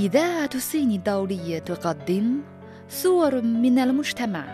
[0.00, 2.40] إذاعة الصين الدولية تقدم
[2.88, 4.44] صور من المجتمع.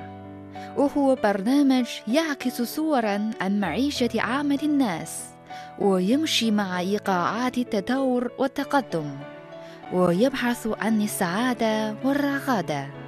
[0.76, 5.24] وهو برنامج يعكس صورا عن معيشة عامة الناس
[5.78, 9.17] ويمشي مع إيقاعات التطور والتقدم
[9.92, 13.06] ويبحث عن السعادة والرغادة.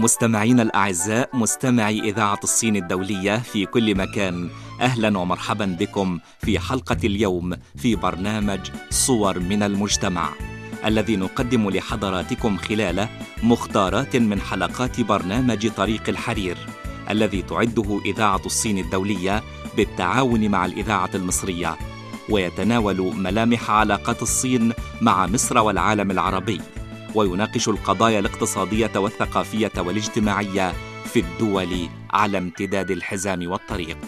[0.00, 4.48] مستمعينا الأعزاء مستمعي إذاعة الصين الدولية في كل مكان
[4.80, 8.60] أهلا ومرحبا بكم في حلقة اليوم في برنامج
[8.90, 10.28] صور من المجتمع
[10.84, 13.08] الذي نقدم لحضراتكم خلاله
[13.42, 16.56] مختارات من حلقات برنامج طريق الحرير
[17.10, 19.42] الذي تعده إذاعة الصين الدولية
[19.76, 21.76] بالتعاون مع الإذاعة المصرية
[22.28, 26.60] ويتناول ملامح علاقات الصين مع مصر والعالم العربي.
[27.14, 30.72] ويناقش القضايا الاقتصادية والثقافية والاجتماعية
[31.04, 33.98] في الدول على امتداد الحزام والطريق.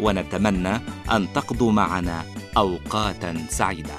[0.00, 0.80] ونتمنى
[1.12, 2.24] أن تقضوا معنا
[2.56, 3.94] أوقاتا سعيدة.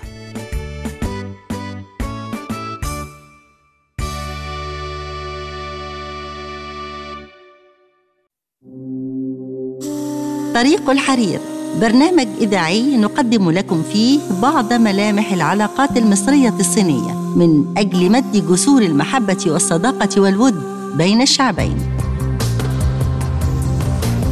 [10.54, 11.57] طريق الحرير.
[11.82, 19.46] برنامج إذاعي نقدم لكم فيه بعض ملامح العلاقات المصرية الصينية من أجل مد جسور المحبة
[19.48, 20.56] والصداقة والود
[20.98, 21.78] بين الشعبين.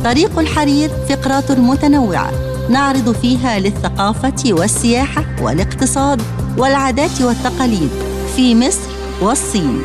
[0.03, 2.31] طريق الحرير فقرات متنوعة
[2.69, 6.21] نعرض فيها للثقافة والسياحة والاقتصاد
[6.57, 7.89] والعادات والتقاليد
[8.35, 8.89] في مصر
[9.21, 9.81] والصين.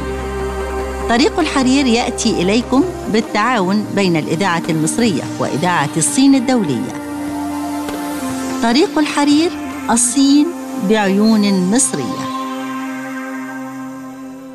[1.08, 6.99] طريق الحرير يأتي إليكم بالتعاون بين الإذاعة المصرية وإذاعة الصين الدولية.
[8.62, 9.50] طريق الحرير
[9.90, 10.46] الصين
[10.88, 12.30] بعيون مصرية.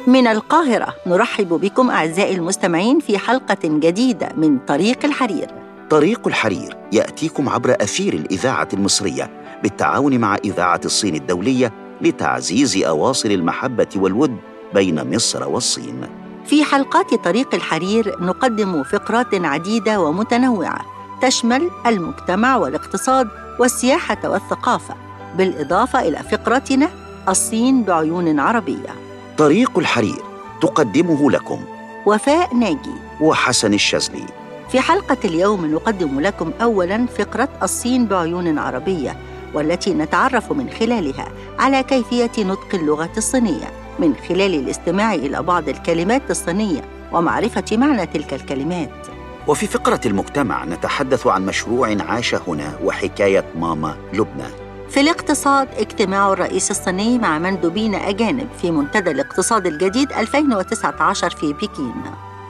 [0.08, 5.47] من القاهرة نرحب بكم أعزائي المستمعين في حلقة جديدة من طريق الحرير.
[5.90, 9.30] طريق الحرير يأتيكم عبر أثير الإذاعة المصرية
[9.63, 14.38] بالتعاون مع إذاعة الصين الدولية لتعزيز أواصر المحبة والود
[14.74, 16.01] بين مصر والصين.
[16.46, 20.81] في حلقات طريق الحرير نقدم فقرات عديدة ومتنوعة
[21.22, 24.96] تشمل المجتمع والاقتصاد والسياحة والثقافة
[25.38, 26.90] بالإضافة إلى فقرتنا
[27.30, 28.96] الصين بعيون عربية.
[29.38, 30.22] طريق الحرير
[30.62, 31.60] تقدمه لكم.
[32.06, 32.96] وفاء ناجي.
[33.22, 34.26] وحسن الشاذلي.
[34.72, 39.18] في حلقة اليوم نقدم لكم أولاً فقرة الصين بعيون عربية
[39.54, 41.28] والتي نتعرف من خلالها
[41.60, 43.68] على كيفية نطق اللغة الصينية
[44.00, 49.15] من خلال الاستماع إلى بعض الكلمات الصينية ومعرفة معنى تلك الكلمات.
[49.47, 56.72] وفي فقرة المجتمع نتحدث عن مشروع عاش هنا وحكاية ماما لبنى في الاقتصاد اجتماع الرئيس
[56.72, 61.94] الصيني مع مندوبين أجانب في منتدى الاقتصاد الجديد 2019 في بكين.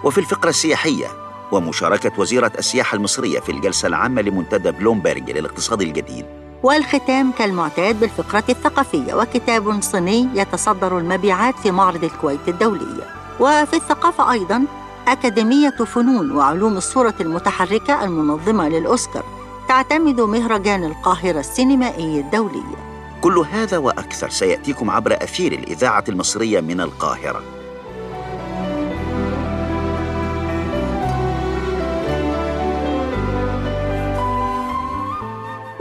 [0.03, 1.07] وفي الفقرة السياحية
[1.51, 6.25] ومشاركة وزيرة السياحة المصرية في الجلسة العامة لمنتدى بلومبرج للاقتصاد الجديد.
[6.63, 13.03] والختام كالمعتاد بالفقرة الثقافية وكتاب صيني يتصدر المبيعات في معرض الكويت الدولي.
[13.39, 14.65] وفي الثقافة أيضاً
[15.07, 19.23] أكاديمية فنون وعلوم الصورة المتحركة المنظمة للأوسكار
[19.67, 22.63] تعتمد مهرجان القاهرة السينمائي الدولي.
[23.21, 27.54] كل هذا وأكثر سيأتيكم عبر أثير الإذاعة المصرية من القاهرة.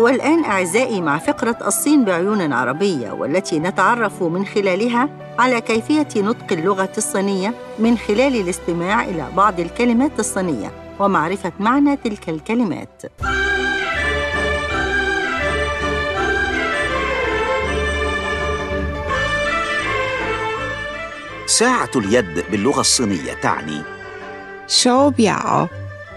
[0.05, 6.93] والآن أعزائي مع فقرة الصين بعيون عربية والتي نتعرف من خلالها على كيفية نطق اللغة
[6.99, 13.03] الصينية من خلال الاستماع إلى بعض الكلمات الصينية ومعرفة معنى تلك الكلمات.
[21.47, 23.83] ساعة اليد باللغة الصينية تعني
[24.69, 25.69] 手表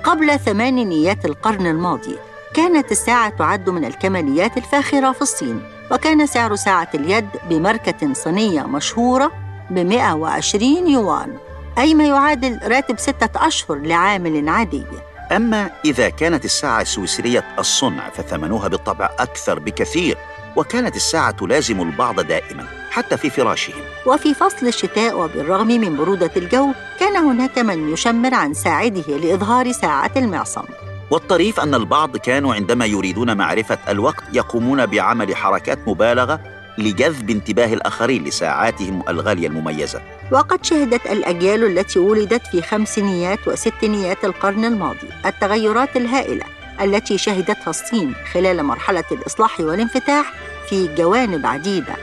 [0.04, 2.27] قبل ثمانينيات القرن الماضي
[2.58, 5.62] كانت الساعة تعد من الكماليات الفاخرة في الصين
[5.92, 9.32] وكان سعر ساعة اليد بماركة صينية مشهورة
[9.70, 11.38] ب 120 يوان
[11.78, 14.84] أي ما يعادل راتب ستة أشهر لعامل عادي.
[15.32, 20.18] أما إذا كانت الساعة السويسرية الصنع فثمنها بالطبع أكثر بكثير
[20.56, 23.82] وكانت الساعة تلازم البعض دائما حتى في فراشهم.
[24.06, 30.12] وفي فصل الشتاء وبالرغم من برودة الجو كان هناك من يشمر عن ساعده لإظهار ساعة
[30.16, 30.87] المعصم.
[31.12, 36.40] والطريف أن البعض كانوا عندما يريدون معرفة الوقت يقومون بعمل حركات مبالغة
[36.78, 40.02] لجذب انتباه الآخرين لساعاتهم الغالية المميزة.
[40.32, 46.44] وقد شهدت الأجيال التي ولدت في خمسينيات وستينيات القرن الماضي التغيرات الهائلة
[46.82, 50.34] التي شهدتها الصين خلال مرحلة الإصلاح والانفتاح
[50.70, 51.96] في جوانب عديدة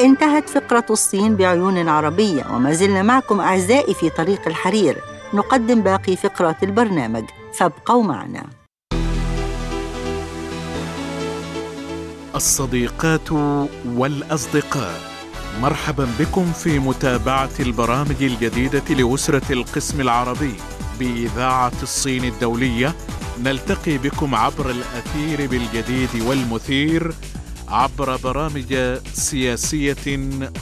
[0.00, 4.96] انتهت فقرة الصين بعيون عربية وما زلنا معكم أعزائي في طريق الحرير.
[5.34, 7.24] نقدم باقي فقرات البرنامج.
[7.54, 8.46] فابقوا معنا.
[12.34, 13.32] الصديقات
[13.86, 15.00] والأصدقاء
[15.60, 20.54] مرحبا بكم في متابعة البرامج الجديدة لأسرة القسم العربي
[20.98, 22.94] بإذاعة الصين الدولية.
[23.44, 27.12] نلتقي بكم عبر الأثير بالجديد والمثير
[27.68, 29.96] عبر برامج سياسية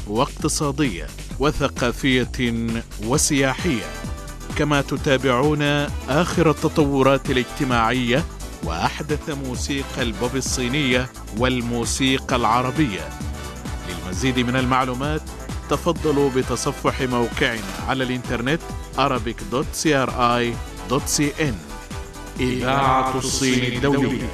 [0.06, 1.06] واقتصادية
[1.38, 2.66] وثقافية
[3.04, 3.86] وسياحية.
[4.56, 5.62] كما تتابعون
[6.08, 8.24] آخر التطورات الاجتماعية
[8.64, 13.08] وأحدث موسيقى البوب الصينية والموسيقى العربية.
[13.88, 15.22] للمزيد من المعلومات
[15.70, 18.60] تفضلوا بتصفح موقعنا على الإنترنت
[18.98, 21.54] arabic.cri.cn
[22.40, 24.28] إذاعة الصين الدولية.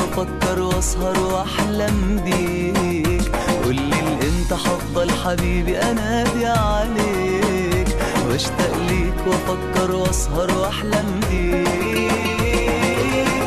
[0.00, 3.32] وافكر واسهر واحلم بيك.
[3.64, 7.88] قولي الامتى هفضل حبيبي انادي عليك.
[8.28, 12.10] واشتاق ليك وافكر واسهر واحلم بيك.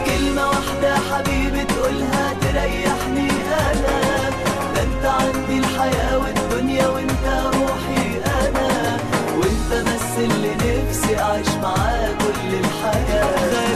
[0.06, 3.30] كلمة واحدة حبيبي تقولها تريحني
[3.72, 4.30] أنا.
[4.76, 8.98] ده انت عندي الحياة والدنيا وانت روحي أنا.
[9.38, 13.73] وانت بس اللي نفسي أعيش معاه كل الحياة.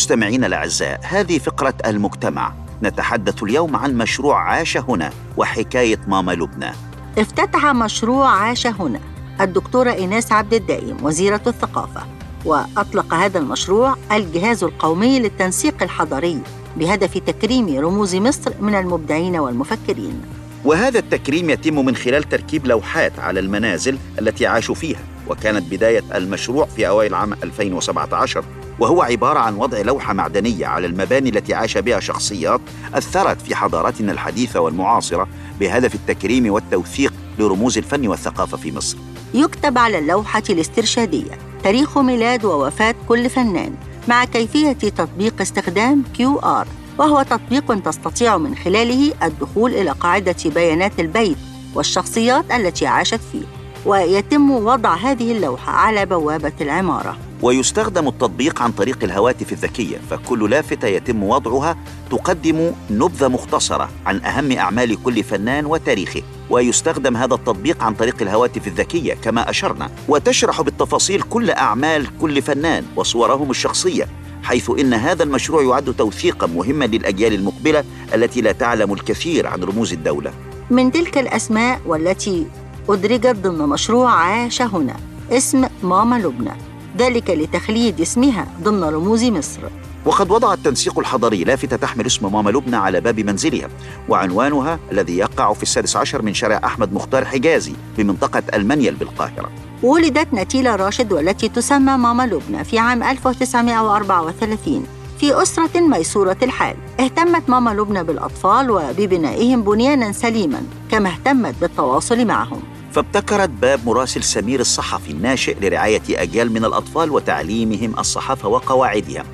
[0.00, 2.52] مستمعينا الأعزاء هذه فقرة المجتمع.
[2.82, 6.70] نتحدث اليوم عن مشروع عاش هنا وحكاية ماما لبنى.
[7.18, 9.00] افتتح مشروع عاش هنا
[9.40, 12.02] الدكتورة إيناس عبد الدائم وزيرة الثقافة.
[12.44, 16.38] وأطلق هذا المشروع الجهاز القومي للتنسيق الحضري
[16.76, 20.22] بهدف تكريم رموز مصر من المبدعين والمفكرين.
[20.64, 26.66] وهذا التكريم يتم من خلال تركيب لوحات على المنازل التي عاشوا فيها وكانت بداية المشروع
[26.66, 28.44] في أوائل عام 2017
[28.80, 32.60] وهو عبارة عن وضع لوحة معدنية على المباني التي عاش بها شخصيات
[32.94, 35.28] أثرت في حضارتنا الحديثة والمعاصرة
[35.60, 38.96] بهدف التكريم والتوثيق لرموز الفن والثقافة في مصر.
[39.34, 43.74] يكتب على اللوحة الاسترشادية تاريخ ميلاد ووفاة كل فنان
[44.08, 46.66] مع كيفية تطبيق استخدام QR
[46.98, 51.36] وهو تطبيق تستطيع من خلاله الدخول إلى قاعدة بيانات البيت
[51.74, 53.44] والشخصيات التي عاشت فيه
[53.86, 57.29] ويتم وضع هذه اللوحة على بوابة العمارة.
[57.42, 61.76] ويستخدم التطبيق عن طريق الهواتف الذكية فكل لافتة يتم وضعها
[62.10, 66.22] تقدم نبذة مختصرة عن أهم أعمال كل فنان وتاريخه.
[66.50, 72.84] ويستخدم هذا التطبيق عن طريق الهواتف الذكية كما أشرنا وتشرح بالتفاصيل كل أعمال كل فنان
[72.96, 74.08] وصورهم الشخصية
[74.42, 79.92] حيث إن هذا المشروع يعد توثيقا مهما للأجيال المقبلة التي لا تعلم الكثير عن رموز
[79.92, 80.32] الدولة.
[80.70, 82.46] من تلك الأسماء والتي
[82.88, 84.96] أدرجت ضمن مشروع عاش هنا
[85.30, 86.69] اسم ماما لبنى.
[86.98, 89.60] ذلك لتخليد اسمها ضمن رموز مصر.
[90.04, 93.68] وقد وضع التنسيق الحضري لافتة تحمل اسم ماما لبنى على باب منزلها
[94.08, 99.50] وعنوانها الذي يقع في السادس عشر من شارع أحمد مختار حجازي بمنطقة المنيل بالقاهرة.
[99.82, 104.86] ولدت نتيلة راشد والتي تسمى ماما لبنى في عام 1934
[105.18, 106.76] في أسرة ميسورة الحال.
[107.00, 112.62] اهتمت ماما لبنى بالأطفال وببنائهم بنيانا سليما كما اهتمت بالتواصل معهم.
[112.92, 119.24] فابتكرت باب مراسل سمير الصحفي الناشئ لرعاية أجيال من الأطفال وتعليمهم الصحافة وقواعدها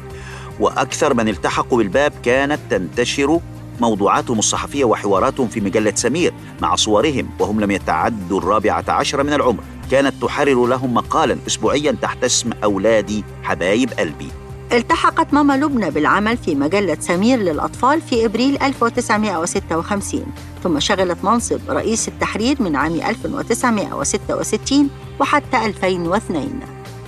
[0.61, 3.41] وأكثر من التحقوا بالباب كانت تنتشر
[3.81, 9.63] موضوعاتهم الصحفية وحواراتهم في مجلة سمير مع صورهم وهم لم يتعدوا الرابعة عشر من العمر.
[9.91, 14.29] كانت تحرر لهم مقالا أسبوعيا تحت اسم أولادي حبايب قلبي.
[14.73, 20.27] التحقت ماما لبنى بالعمل في مجلة سمير للأطفال في إبريل 1956
[20.66, 26.61] ثم شغلت منصب رئيس التحرير من عام 1966 وحتى 2002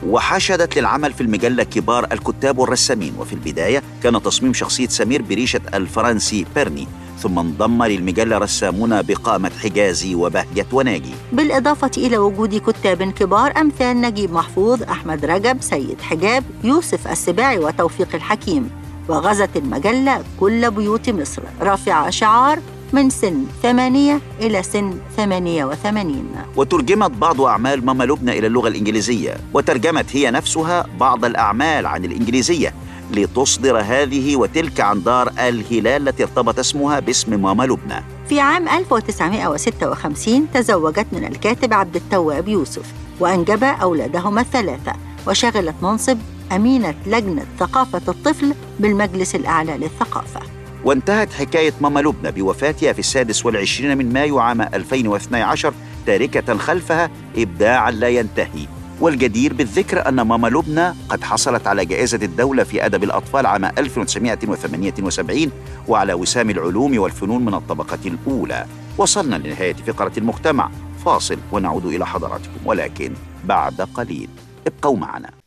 [0.06, 6.46] وحشدت للعمل في المجلة كبار الكتاب والرسامين وفي البداية كان تصميم شخصية سمير بريشة الفرنسي
[6.54, 6.88] بيرني
[7.18, 11.14] ثم انضم للمجلة رسامون بقامة حجازي وبهجة وناجي.
[11.32, 18.14] بالإضافة إلى وجود كتاب كبار أمثال نجيب محفوظ أحمد رجب سيد حجاب يوسف السباعي وتوفيق
[18.14, 18.70] الحكيم
[19.08, 21.42] وغزت المجلة كل بيوت مصر.
[21.60, 22.58] رافعة شعار
[22.92, 26.28] من سن ثمانية إلى سن ثمانية وثمانين.
[26.56, 32.74] وترجمت بعض أعمال ماما لبنى إلى اللغة الإنجليزية وترجمت هي نفسها بعض الأعمال عن الإنجليزية
[33.14, 38.04] لتصدر هذه وتلك عن دار الهلال التي ارتبط اسمها باسم ماما لبنى.
[38.28, 44.92] في عام 1956 تزوجت من الكاتب عبد التواب يوسف وأنجب أولادهما الثلاثة
[45.26, 46.18] وشغلت منصب
[46.52, 50.57] أمينة لجنة ثقافة الطفل بالمجلس الأعلى للثقافة.
[50.84, 55.74] وانتهت حكاية ماما لبنى بوفاتها في السادس والعشرين من مايو عام 2012
[56.06, 58.66] تاركة خلفها إبداعا لا ينتهي.
[59.00, 65.50] والجدير بالذكر أن ماما لبنى قد حصلت على جائزة الدولة في أدب الأطفال عام 1978
[65.88, 68.66] وعلى وسام العلوم والفنون من الطبقة الأولى.
[68.98, 70.70] وصلنا لنهاية فقرة المجتمع.
[71.04, 73.12] فاصل ونعود إلى حضراتكم ولكن
[73.44, 74.28] بعد قليل.
[74.66, 75.37] ابقوا معنا.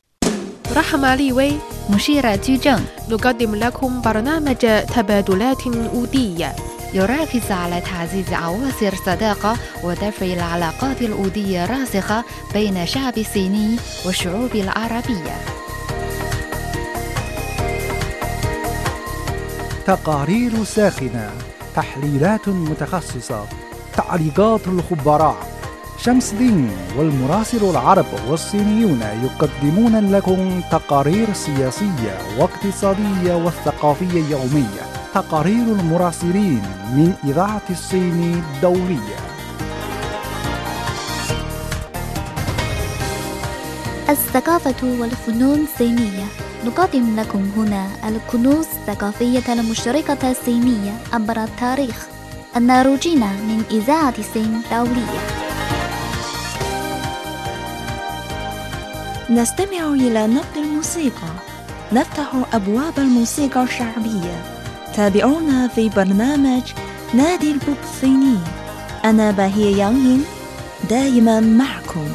[0.75, 1.53] رحمة لي وي
[1.89, 4.55] مشيرة جوجن نقدم لكم برنامج
[4.95, 6.55] تبادلات أودية
[6.93, 12.23] يركز على تعزيز عواصر الصداقة ودفع العلاقات الأودية الراسخة
[12.53, 15.35] بين الشعب الصيني والشعوب العربية.
[19.87, 21.31] تقارير ساخنة
[21.75, 23.45] تحليلات متخصصة
[23.97, 25.50] تعليقات الخبراء.
[26.05, 34.81] شمس دين والمراسل العرب والصينيون يقدمون لكم تقارير سياسية واقتصادية والثقافية يومية.
[35.13, 36.61] تقارير المراسلين
[36.93, 39.19] من إذاعة الصين الدولية.
[44.09, 46.25] الثقافة والفنون الصينية.
[46.65, 52.07] نقدم لكم هنا الكنوز الثقافية المشتركة الصينية عبر التاريخ.
[52.57, 55.40] الناروجين من إذاعة الصين الدولية.
[59.31, 61.31] نستمع إلى نبض الموسيقى.
[61.91, 64.43] نفتح أبواب الموسيقى الشعبية.
[64.95, 66.61] تابعونا في برنامج
[67.13, 68.37] نادي البوب الصيني
[69.05, 70.25] أنا باهية يانغين
[70.89, 72.07] دائما معكم.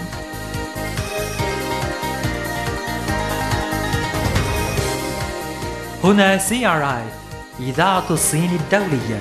[6.04, 7.04] هنا CRI
[7.60, 9.20] إذاعة الصين الدولية.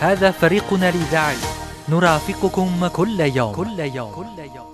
[0.00, 1.36] هذا فريقنا الإذاعي.
[1.88, 3.52] نرافقكم كل يوم.
[3.52, 4.12] كل يوم.
[4.12, 4.73] كل يوم.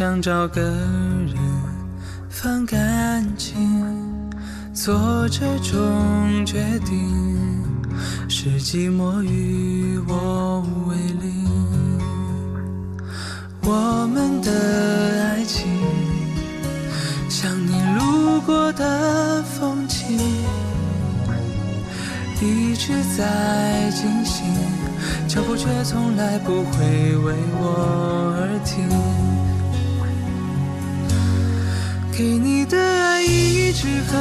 [0.00, 1.36] 想找个人
[2.30, 3.84] 放感情，
[4.72, 7.62] 做这种决定，
[8.26, 11.44] 是寂寞与我为邻。
[13.62, 14.50] 我们的
[15.22, 15.68] 爱情，
[17.28, 20.18] 像你路过的风景，
[22.40, 24.46] 一直在进行，
[25.28, 28.88] 脚步却从来不会为我而停。
[32.20, 34.20] 给你的爱一直很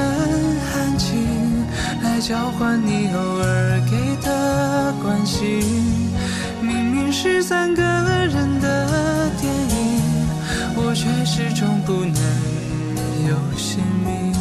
[0.74, 1.66] 安静，
[2.02, 5.60] 来交换你偶尔给的关心。
[6.62, 10.02] 明明是三个人的电影，
[10.78, 12.14] 我却始终不能
[13.28, 14.39] 有姓名。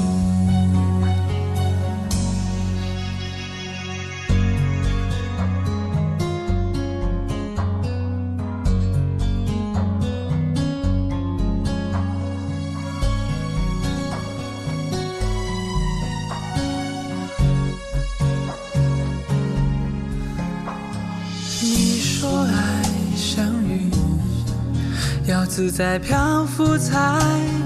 [25.29, 27.21] 要自在漂浮才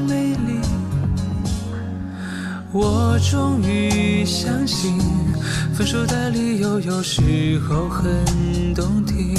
[0.09, 0.59] 美丽。
[2.73, 4.99] 我终于相信，
[5.73, 8.05] 分手的理由有时候很
[8.75, 9.37] 动听。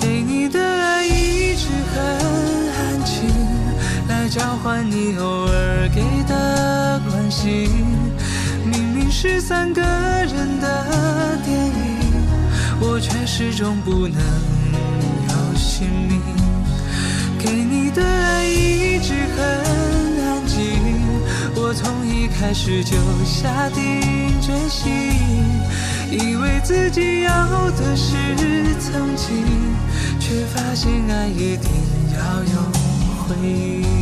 [0.00, 1.98] 给你的爱一直很
[2.70, 3.28] 安静，
[4.08, 7.68] 来交换你偶尔给的关心。
[8.64, 11.74] 明明是三个人的电影。
[12.80, 14.22] 我却始终不能
[15.26, 16.07] 有姓名。
[18.48, 19.38] 一直很
[20.24, 20.58] 安静，
[21.54, 24.90] 我从一开始就下定决心，
[26.10, 28.14] 以为自己要的是
[28.80, 29.44] 曾经，
[30.18, 31.70] 却发现爱一定
[32.14, 32.56] 要有
[33.26, 33.97] 回应。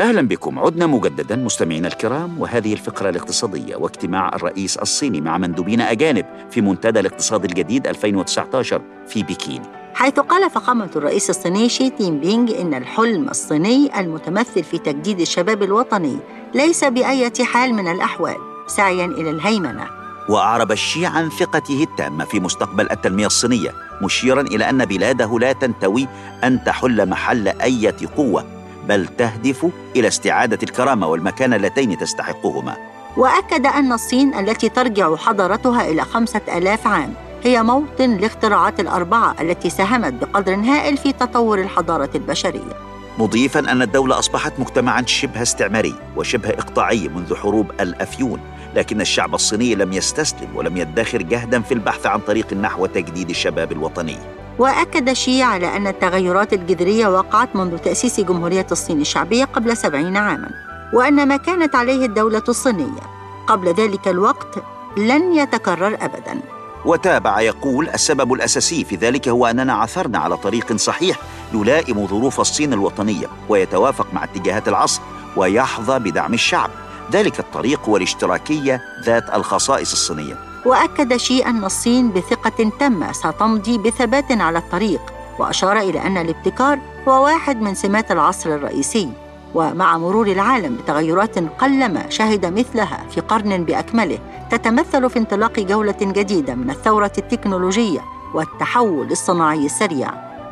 [0.00, 6.26] أهلا بكم عدنا مجددا مستمعينا الكرام وهذه الفقرة الاقتصادية واجتماع الرئيس الصيني مع مندوبين أجانب
[6.50, 9.62] في منتدى الاقتصاد الجديد 2019 في بكين.
[9.94, 15.62] حيث قال فخامة الرئيس الصيني شي جين بينغ إن الحلم الصيني المتمثل في تجديد الشباب
[15.62, 16.16] الوطني
[16.54, 18.36] ليس بأية حال من الأحوال
[18.66, 19.86] سعيا إلى الهيمنة
[20.28, 23.70] وأعرب الشي عن ثقته التامة في مستقبل التنمية الصينية
[24.02, 26.08] مشيرا إلى أن بلاده لا تنتوي
[26.44, 28.59] أن تحل محل أية قوة
[28.90, 32.76] بل تهدف إلى استعادة الكرامة والمكانه اللتين تستحقهما.
[33.16, 39.70] وأكد أن الصين التي ترجع حضارتها إلى خمسة آلاف عام هي موطن الاختراعات الأربعة التي
[39.70, 42.90] ساهمت بقدر هائل في تطور الحضارة البشرية.
[43.18, 48.40] مضيفا أن الدولة أصبحت مجتمعا شبه استعماري وشبه إقطاعي منذ حروب الأفيون
[48.74, 53.72] لكن الشعب الصيني لم يستسلم ولم يدخر جهدا في البحث عن طريق نحو تجديد الشباب
[53.72, 54.16] الوطني.
[54.60, 60.50] وأكد شي على أن التغيرات الجذرية وقعت منذ تأسيس جمهورية الصين الشعبية قبل سبعين عاماً
[60.92, 63.00] وأن ما كانت عليه الدولة الصينية.
[63.46, 64.62] قبل ذلك الوقت
[64.96, 66.40] لن يتكرر أبداً.
[66.84, 71.16] وتابع يقول السبب الأساسي في ذلك هو أننا عثرنا على طريق صحيح
[71.54, 75.00] يلائم ظروف الصين الوطنية ويتوافق مع اتجاهات العصر
[75.36, 76.70] ويحظى بدعم الشعب.
[77.12, 80.49] ذلك الطريق هو الاشتراكيه ذات الخصائص الصينية.
[80.66, 85.00] وأكد شي أن الصين بثقة تامة ستمضي بثبات على الطريق
[85.38, 89.08] وأشار إلى أن الابتكار هو واحد من سمات العصر الرئيسي
[89.54, 94.18] ومع مرور العالم بتغيرات قلما شهد مثلها في قرن بأكمله
[94.50, 98.00] تتمثل في انطلاق جولة جديدة من الثورة التكنولوجية
[98.34, 100.10] والتحول الصناعي السريع.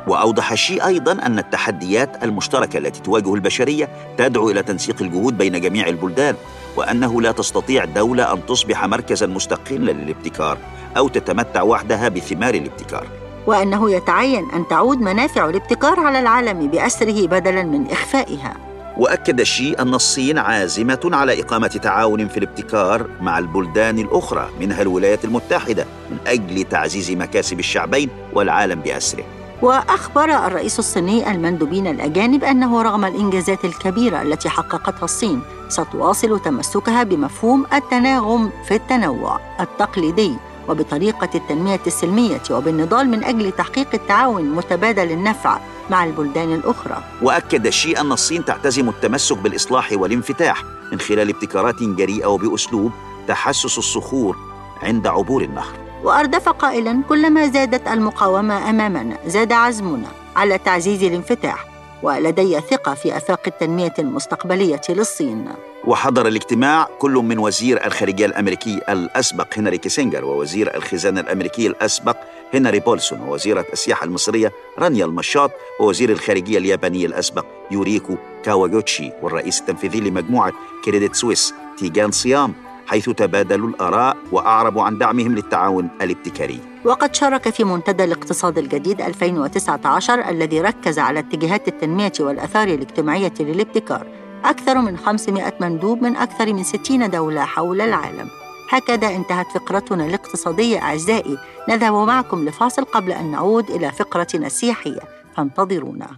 [0.08, 5.86] وأوضح الشيء أيضا أن التحديات المشتركة التي تواجه البشرية تدعو إلى تنسيق الجهود بين جميع
[5.88, 6.34] البلدان
[6.78, 10.58] وأنه لا تستطيع دولة أن تصبح مركزا مستقلا للابتكار
[10.96, 13.06] أو تتمتع وحدها بثمار الابتكار.
[13.46, 18.54] وأنه يتعين أن تعود منافع الابتكار على العالم بأسره بدلاً من إخفائها.
[18.96, 25.24] وأكد الشي أن الصين عازمة على إقامة تعاون في الابتكار مع البلدان الأخرى منها الولايات
[25.24, 29.24] المتحدة من أجل تعزيز مكاسب الشعبين والعالم بأسره.
[29.62, 37.66] وأخبر الرئيس الصيني المندوبين الأجانب أنه رغم الإنجازات الكبيرة التي حققتها الصين ستواصل تمسكها بمفهوم
[37.72, 40.36] التناغم في التنوع التقليدي.
[40.68, 45.58] وبطريقة التنمية السلمية وبالنضال من أجل تحقيق التعاون متبادل النفع
[45.90, 47.04] مع البلدان الأخرى.
[47.22, 52.92] وأكد الشي أن الصين تعتزم التمسك بالإصلاح والانفتاح من خلال ابتكارات جريئة وبأسلوب
[53.28, 54.36] تحسس الصخور
[54.82, 55.87] عند عبور النهر.
[56.04, 61.68] وأردف قائلا كلما زادت المقاومة أمامنا زاد عزمنا على تعزيز الانفتاح
[62.02, 65.48] ولدي ثقة في آفاق التنمية المستقبلية للصين.
[65.84, 72.16] وحضر الاجتماع كل من وزير الخارجية الأمريكي الأسبق هنري كيسنجر ووزير الخزانة الأمريكي الأسبق
[72.54, 80.00] هنري بولسون ووزيرة السياحة المصرية رانيا المشاط ووزير الخارجية الياباني الأسبق يوريكو كاواغوتشي والرئيس التنفيذي
[80.00, 80.52] لمجموعة
[80.84, 82.67] كريديت سويس تيجان صيام.
[82.88, 86.60] حيث تبادلوا الآراء وأعربوا عن دعمهم للتعاون الابتكاري.
[86.84, 94.06] وقد شارك في منتدى الاقتصاد الجديد 2019 الذي ركز على اتجاهات التنمية والأثار الاجتماعية للابتكار
[94.44, 98.28] أكثر من 500 مندوب من أكثر من 60 دولة حول العالم.
[98.70, 101.38] هكذا انتهت فقرتنا الاقتصادية أعزائي.
[101.68, 105.00] نذهب معكم لفاصل قبل أن نعود إلى فقرتنا السياحية.
[105.36, 106.08] فانتظرونا.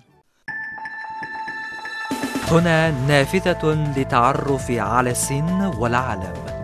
[2.51, 6.60] هنا نافذة للتعرف على الصين والعالم.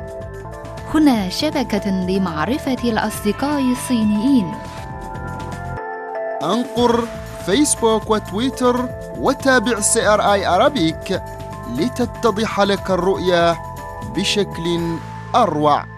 [0.95, 4.55] هنا شبكة لمعرفة الأصدقاء الصينيين.
[6.43, 7.05] أنقر
[7.47, 11.23] فيسبوك وتويتر وتابع CRI Arabic
[11.77, 13.57] لتتضح لك الرؤية
[14.17, 14.97] بشكل
[15.35, 15.96] أروع.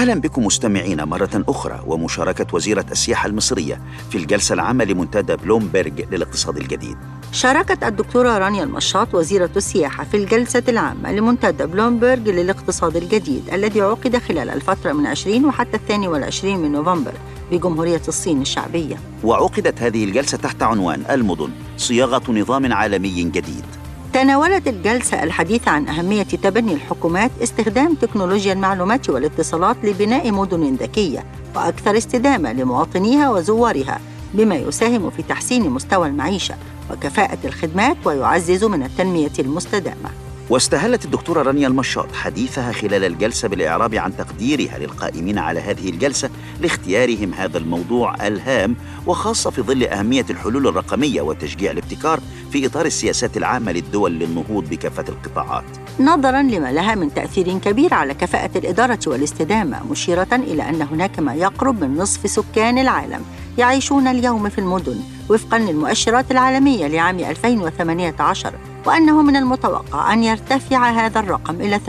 [0.00, 6.56] أهلا بكم مستمعين مرة أخرى ومشاركة وزيرة السياحة المصرية في الجلسة العامة لمنتدى بلومبرج للاقتصاد
[6.56, 6.96] الجديد.
[7.32, 14.16] شاركت الدكتورة رانيا المشاط وزيرة السياحة في الجلسة العامة لمنتدى بلومبرج للاقتصاد الجديد الذي عقد
[14.16, 17.12] خلال الفترة من 20 وحتى الثاني والعشرين من نوفمبر
[17.52, 18.96] بجمهورية الصين الشعبية.
[19.24, 23.79] وعقدت هذه الجلسة تحت عنوان المدن صياغة نظام عالمي جديد.
[24.12, 31.24] تناولت الجلسة الحديث عن أهمية تبني الحكومات استخدام تكنولوجيا المعلومات والاتصالات لبناء مدن ذكية
[31.56, 34.00] وأكثر استدامة لمواطنيها وزوارها
[34.34, 36.54] بما يساهم في تحسين مستوى المعيشة
[36.90, 40.10] وكفاءة الخدمات ويعزز من التنمية المستدامة.
[40.50, 47.34] واستهلت الدكتورة رانيا المشاط حديثها خلال الجلسة بالإعراب عن تقديرها للقائمين على هذه الجلسة لاختيارهم
[47.34, 52.20] هذا الموضوع الهام وخاصة في ظل أهمية الحلول الرقمية وتشجيع الابتكار
[52.52, 55.64] في إطار السياسات العامة للدول للنهوض بكافة القطاعات.
[56.00, 61.34] نظرا لما لها من تأثير كبير على كفاءة الإدارة والاستدامة مشيرة إلى أن هناك ما
[61.34, 63.20] يقرب من نصف سكان العالم
[63.58, 68.52] يعيشون اليوم في المدن وفقا للمؤشرات العالمية لعام 2018
[68.86, 71.80] وأنه من المتوقع أن يرتفع هذا الرقم إلى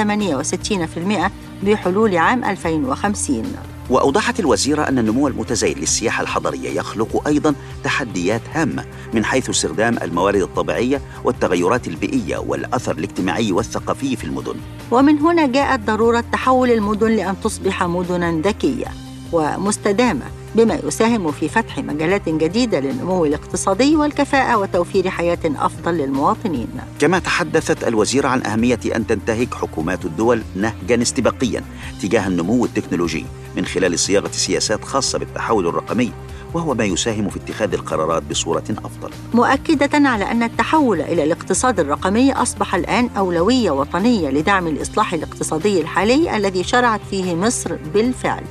[1.61, 3.43] 68% بحلول عام 2050
[3.91, 10.41] وأوضحت الوزيرة أن النمو المتزايد للسياحة الحضرية يخلق أيضا تحديات هامة من حيث استخدام الموارد
[10.41, 14.55] الطبيعية والتغيرات البيئية والأثر الاجتماعي والثقافي في المدن.
[14.91, 18.87] ومن هنا جاءت ضرورة تحول المدن لأن تصبح مدنا ذكية
[19.31, 20.40] ومستدامة.
[20.55, 26.67] بما يساهم في فتح مجالات جديدة للنمو الاقتصادي والكفاءة وتوفير حياة أفضل للمواطنين.
[26.99, 31.63] كما تحدثت الوزيرة عن أهمية أن تنتهج حكومات الدول نهجا استباقيا
[32.01, 33.25] تجاه النمو التكنولوجي
[33.57, 36.11] من خلال صياغة سياسات خاصة بالتحول الرقمي
[36.53, 39.09] وهو ما يساهم في اتخاذ القرارات بصورة أفضل.
[39.33, 46.37] مؤكدة على أن التحول إلى الاقتصاد الرقمي أصبح الآن أولوية وطنية لدعم الإصلاح الاقتصادي الحالي
[46.37, 48.43] الذي شرعت فيه مصر بالفعل.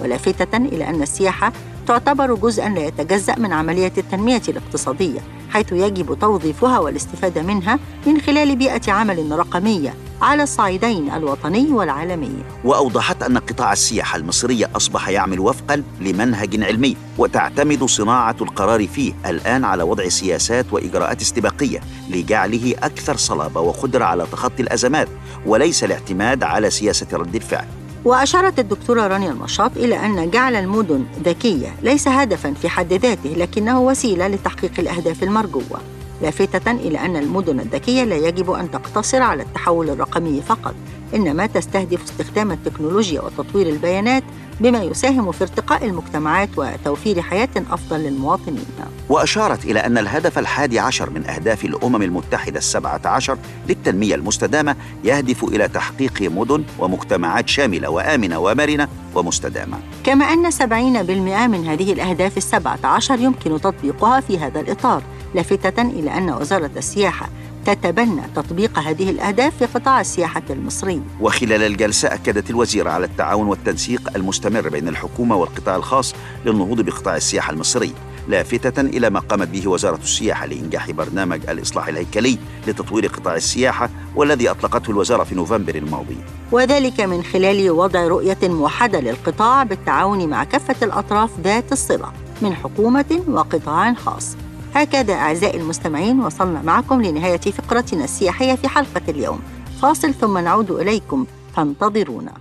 [0.00, 1.52] ولافتة إلى أن السياحة
[1.86, 5.20] تعتبر جزءا لا يتجزأ من عملية التنمية الاقتصادية
[5.50, 12.44] حيث يجب توظيفها والاستفادة منها من خلال بيئة عمل رقمية على الصعيدين الوطني والعالمي.
[12.64, 19.64] وأوضحت أن قطاع السياحة المصرية أصبح يعمل وفقا لمنهج علمي وتعتمد صناعة القرار فيه الآن
[19.64, 25.08] على وضع سياسات وإجراءات استباقية لجعله أكثر صلابة وقدرة على تخطي الأزمات
[25.46, 27.77] وليس الاعتماد على سياسة رد الفعل.
[28.04, 33.80] وأشارت الدكتورة رانيا المشاط إلى أن جعل المدن ذكية ليس هدفا في حد ذاته لكنه
[33.80, 35.80] وسيلة لتحقيق الأهداف المرجوة.
[36.22, 40.74] لافتة إلى أن المدن الذكية لا يجب أن تقتصر على التحول الرقمي فقط
[41.14, 44.22] إنما تستهدف استخدام التكنولوجيا وتطوير البيانات
[44.60, 48.64] بما يساهم في ارتقاء المجتمعات وتوفير حياة أفضل للمواطنين.
[49.08, 55.44] وأشارت إلى أن الهدف الحادي عشر من أهداف الأمم المتحدة السبعة عشر للتنمية المستدامة يهدف
[55.44, 59.78] إلى تحقيق مدن ومجتمعات شاملة وآمنة ومرنة ومستدامة.
[60.04, 65.02] كما أن 70% من هذه الأهداف السبعة عشر يمكن تطبيقها في هذا الإطار
[65.34, 67.28] لافتة إلى أن وزارة السياحة
[67.66, 71.02] تتبنى تطبيق هذه الأهداف في قطاع السياحة المصري.
[71.20, 76.14] وخلال الجلسة أكدت الوزيرة على التعاون والتنسيق المستمر بين الحكومة والقطاع الخاص
[76.46, 77.92] للنهوض بقطاع السياحة المصري
[78.28, 84.50] لافتة إلى ما قامت به وزارة السياحة لإنجاح برنامج الإصلاح الهيكلي لتطوير قطاع السياحة والذي
[84.50, 86.16] أطلقته الوزارة في نوفمبر الماضي.
[86.52, 92.12] وذلك من خلال وضع رؤية موحدة للقطاع بالتعاون مع كافة الأطراف ذات الصلة
[92.42, 94.36] من حكومة وقطاع خاص.
[94.74, 99.40] هكذا أعزائي المستمعين وصلنا معكم لنهاية فقرتنا السياحية في حلقة اليوم.
[99.82, 101.26] فاصل ثم نعود إليكم
[101.56, 102.32] فانتظرونا.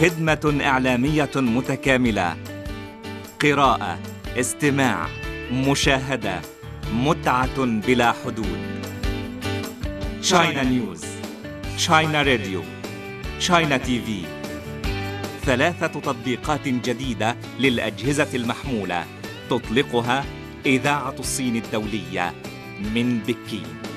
[0.00, 2.36] خدمة إعلامية متكاملة.
[3.42, 3.98] قراءة
[4.36, 5.06] استماع
[5.52, 6.40] مشاهدة
[6.92, 8.58] متعة بلا حدود.
[10.22, 11.04] شاينا نيوز
[11.76, 12.62] شاينا راديو
[13.38, 14.22] شاينا تي في
[15.46, 19.04] ثلاثة تطبيقات جديدة للأجهزة المحمولة.
[19.50, 20.24] تطلقها
[20.66, 22.34] إذاعة الصين الدولية
[22.94, 23.93] من بكين.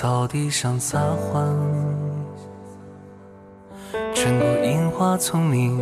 [0.00, 1.44] 草地上撒欢，
[4.14, 5.76] 穿过樱花丛林，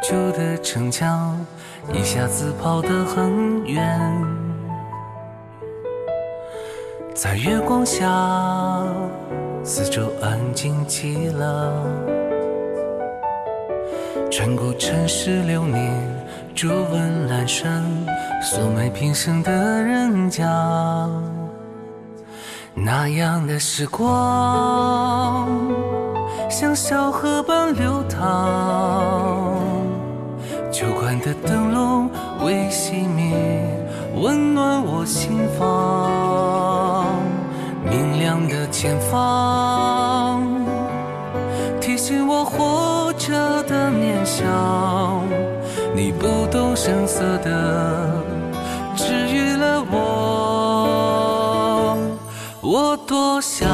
[0.00, 1.36] 旧的城墙
[1.92, 4.00] 一下子跑得很远，
[7.12, 8.06] 在月光下，
[9.64, 11.84] 四周安静极了，
[14.30, 15.92] 穿过城市流年。
[16.54, 17.84] 竹纹阑珊，
[18.40, 20.44] 素昧平生的人家，
[22.84, 25.48] 那样的时光
[26.48, 29.52] 像小河般流淌。
[30.70, 32.08] 酒馆的灯笼
[32.44, 33.34] 未熄灭，
[34.14, 37.16] 温暖我心房。
[37.90, 40.42] 明亮的前方，
[41.80, 44.46] 提醒我活着的念想。
[45.94, 48.07] 你不动声色的
[53.08, 53.66] 多想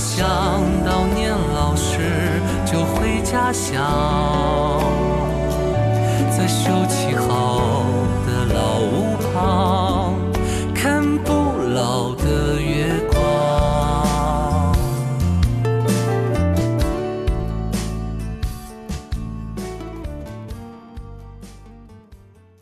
[0.00, 0.26] 想
[0.82, 4.80] 到年老时就回家乡，
[6.30, 7.84] 在修葺好
[8.26, 9.69] 的老屋旁。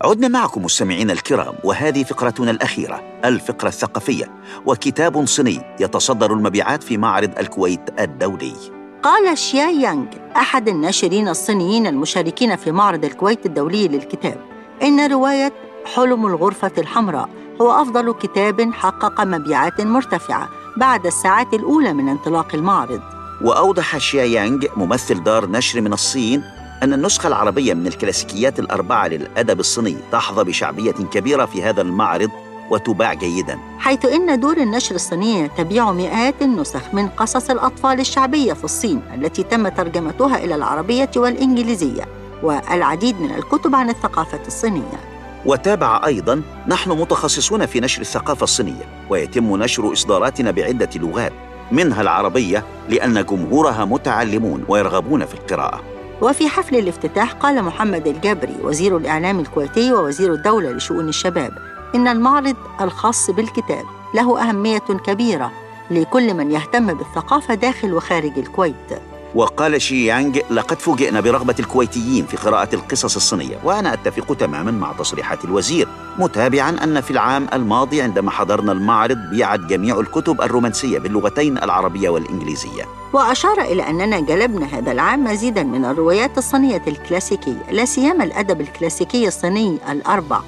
[0.09, 4.25] عدنا معكم مستمعينا الكرام وهذه فقرتنا الأخيرة الفقرة الثقافية
[4.67, 8.55] وكتاب صيني يتصدر المبيعات في معرض الكويت الدولي.
[9.03, 14.41] قال شيا يانغ أحد الناشرين الصينيين المشاركين في معرض الكويت الدولي للكتاب
[14.83, 15.53] إن رواية
[15.95, 17.29] حلم الغرفة الحمراء
[17.61, 23.01] هو أفضل كتاب حقق مبيعات مرتفعة بعد الساعات الأولى من انطلاق المعرض.
[23.43, 29.61] وأوضح شيا يانغ ممثل دار نشر من الصين أن النسخة العربية من الكلاسيكيات الأربعة للأدب
[29.61, 32.31] الصيني تحظى بشعبية كبيرة في هذا المعرض
[32.71, 33.59] وتباع جيداً.
[33.79, 39.43] حيث إن دور النشر الصينية تبيع مئات النسخ من قصص الأطفال الشعبية في الصين التي
[39.43, 42.05] تم ترجمتها إلى العربية والإنجليزية
[42.43, 45.01] والعديد من الكتب عن الثقافة الصينية.
[45.47, 51.33] وتابع أيضاً نحن متخصصون في نشر الثقافة الصينية ويتم نشر إصداراتنا بعدة لغات
[51.73, 55.98] منها العربية لأن جمهورها متعلمون ويرغبون في القراءة.
[56.23, 61.53] وفي حفل الافتتاح قال محمد الجبري وزير الإعلام الكويتي ووزير الدولة لشؤون الشباب
[61.95, 65.53] إن المعرض الخاص بالكتاب له أهمية كبيرة
[65.91, 69.08] لكل من يهتم بالثقافة داخل وخارج الكويت.
[69.35, 74.93] وقال شي يانغ لقد فوجئنا برغبة الكويتيين في قراءة القصص الصينية وأنا أتفق تماما مع
[74.93, 75.89] تصريحات الوزير
[76.19, 82.85] متابعا أن في العام الماضي عندما حضرنا المعرض بيعت جميع الكتب الرومانسية باللغتين العربية والإنجليزية.
[83.13, 89.29] وأشار إلى أننا جلبنا هذا العام مزيدا من الروايات الصينية الكلاسيكية لا سيما الأدب الكلاسيكي
[89.29, 90.41] الصيني الأربع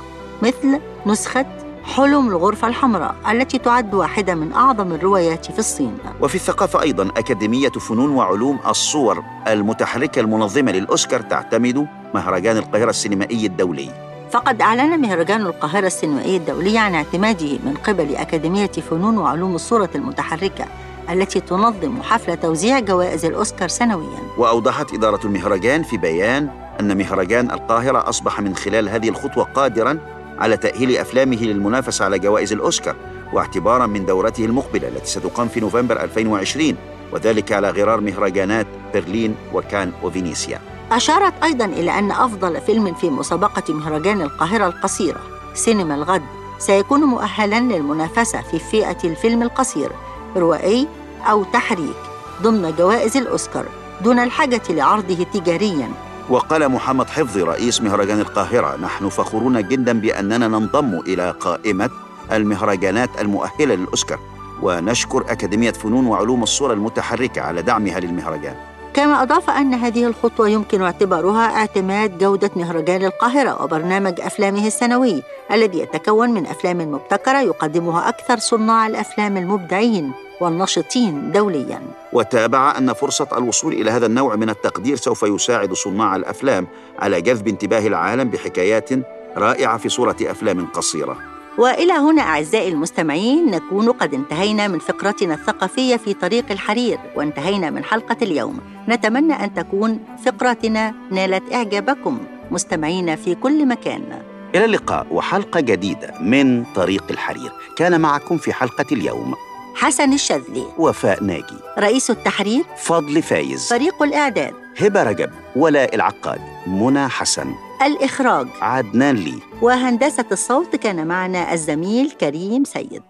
[0.42, 5.98] مثل نسخة حلم الغرفة الحمراء التي تعد واحدة من أعظم الروايات في الصين.
[6.20, 13.90] وفي الثقافة أيضا أكاديمية فنون وعلوم الصور المتحركة المنظمة للأوسكار تعتمد مهرجان القاهرة السينمائي الدولي.
[14.30, 20.64] فقد أعلن مهرجان القاهرة السينمائي الدولي عن اعتماده من قبل أكاديمية فنون وعلوم الصورة المتحركة
[21.10, 24.18] التي تنظم حفل توزيع جوائز الأوسكار سنوياً.
[24.38, 26.48] وأوضحت إدارة المهرجان في بيان
[26.80, 29.98] أن مهرجان القاهرة أصبح من خلال هذه الخطوة قادراً
[30.40, 32.96] على تأهيل أفلامه للمنافسة على جوائز الأوسكار
[33.32, 36.76] واعتباراً من دورته المقبلة التي ستقام في نوفمبر 2020
[37.12, 40.60] وذلك على غرار مهرجانات برلين وكان وفينيسيا.
[40.92, 45.20] أشارت أيضا إلى أن أفضل فيلم في مسابقة مهرجان القاهرة القصيرة
[45.54, 46.22] سينما الغد
[46.58, 49.92] سيكون مؤهلا للمنافسة في فئة الفيلم القصير
[50.36, 50.88] روائي
[51.22, 51.96] أو تحريك
[52.42, 53.64] ضمن جوائز الأوسكار
[54.04, 56.09] دون الحاجة لعرضه تجارياً.
[56.30, 61.90] وقال محمد حفظي رئيس مهرجان القاهرة نحن فخورون جدا بأننا ننضم إلى قائمة
[62.32, 64.18] المهرجانات المؤهلة للأوسكار
[64.62, 68.54] ونشكر أكاديمية فنون وعلوم الصورة المتحركة على دعمها للمهرجان.
[68.94, 75.78] كما أضاف أن هذه الخطوة يمكن اعتبارها اعتماد جودة مهرجان القاهرة وبرنامج أفلامه السنوي الذي
[75.78, 80.12] يتكون من أفلام مبتكرة يقدمها أكثر صناع الأفلام المبدعين.
[80.40, 81.80] والنشطين دولياً.
[82.12, 86.66] وتابع أن فرصة الوصول إلى هذا النوع من التقدير سوف يساعد صناع الأفلام
[86.98, 88.88] على جذب انتباه العالم بحكايات
[89.36, 91.16] رائعة في صورة أفلام قصيرة.
[91.58, 97.84] وإلى هنا أعزائي المستمعين نكون قد انتهينا من فقرتنا الثقافية في طريق الحرير وانتهينا من
[97.84, 98.60] حلقة اليوم.
[98.88, 102.18] نتمنى أن تكون فقرتنا نالت إعجابكم.
[102.50, 104.22] مستمعينا في كل مكان.
[104.54, 107.52] إلى اللقاء وحلقة جديدة من طريق الحرير.
[107.76, 109.34] كان معكم في حلقة اليوم
[109.74, 111.56] حسن الشاذلي وفاء ناجي.
[111.78, 112.64] رئيس التحرير.
[112.76, 113.68] فضل فايز.
[113.68, 115.30] فريق الاعداد هبة رجب.
[115.56, 116.40] ولاء العقاد.
[116.66, 117.54] منى حسن.
[117.82, 118.46] الإخراج.
[118.60, 119.34] عدنان لي.
[119.62, 123.02] وهندسة الصوت كان معنا الزميل كريم سيد.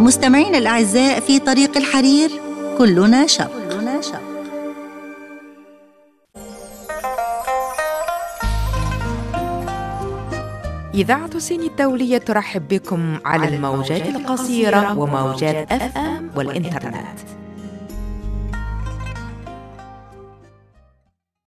[0.00, 2.30] مستمعينا الأعزاء في طريق الحرير
[2.78, 3.50] كلنا شر.
[10.94, 17.39] إذاعة الصين الدولية ترحب بكم على الموجات القصيرة وموجات أف أم والإنترنت.